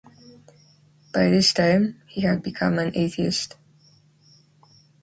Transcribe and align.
By 1.13 1.29
this 1.29 1.53
time, 1.53 2.01
he 2.07 2.21
had 2.21 2.41
become 2.41 2.79
an 2.79 2.91
atheist. 2.95 3.55